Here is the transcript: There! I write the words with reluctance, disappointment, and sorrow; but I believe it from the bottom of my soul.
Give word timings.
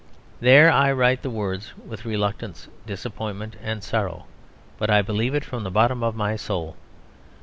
There! 0.39 0.71
I 0.71 0.91
write 0.91 1.21
the 1.21 1.29
words 1.29 1.73
with 1.77 2.05
reluctance, 2.05 2.67
disappointment, 2.87 3.55
and 3.61 3.83
sorrow; 3.83 4.25
but 4.79 4.89
I 4.89 5.03
believe 5.03 5.35
it 5.35 5.45
from 5.45 5.61
the 5.63 5.69
bottom 5.69 6.01
of 6.01 6.15
my 6.15 6.35
soul. 6.37 6.75